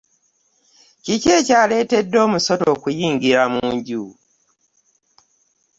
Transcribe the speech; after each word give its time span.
Kiki 1.03 1.29
ekyaletede 1.39 2.17
omusota 2.25 2.65
okuyingira 2.75 3.43
munju? 3.53 4.05